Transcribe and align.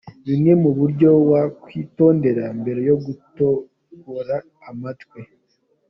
Bimwe 0.27 0.51
mu 0.61 0.71
byo 0.91 1.11
wakwitondera 1.29 2.43
mbere 2.59 2.81
yo 2.89 2.95
gutobora 3.05 4.35
amatwi. 4.69 5.21